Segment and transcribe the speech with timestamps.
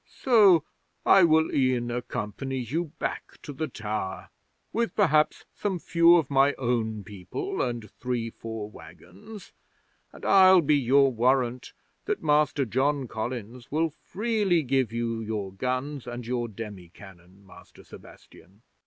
[0.07, 0.63] So
[1.05, 4.31] I will e'en accompany you back to the tower
[4.73, 9.53] with, perhaps, some few of my own people, and three four wagons,
[10.11, 11.73] and I'll be your warrant
[12.05, 17.83] that Master John Collins will freely give you your guns and your demi cannon, Master
[17.83, 18.63] Sebastian."